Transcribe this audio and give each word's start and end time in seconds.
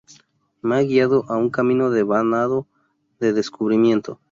Me 0.63 0.77
ha 0.77 0.81
guiado 0.83 1.25
a 1.27 1.37
un 1.37 1.51
camino 1.51 1.91
devanado 1.91 2.65
de 3.19 3.33
descubrimiento. 3.33 4.19